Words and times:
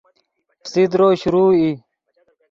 فسیدرو 0.63 1.07
شروع 1.21 1.49
ای 1.59 1.67